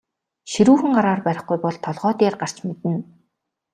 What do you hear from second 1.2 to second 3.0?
барихгүй бол толгой дээр гарч мэднэ.